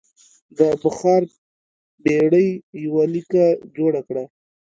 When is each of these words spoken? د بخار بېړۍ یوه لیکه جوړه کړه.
د 0.57 0.59
بخار 0.81 1.21
بېړۍ 2.03 2.49
یوه 2.85 3.03
لیکه 3.13 3.45
جوړه 3.75 4.01
کړه. 4.07 4.23